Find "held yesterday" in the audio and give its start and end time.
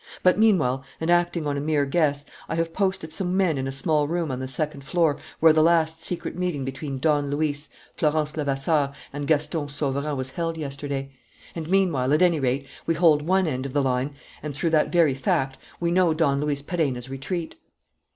10.31-11.11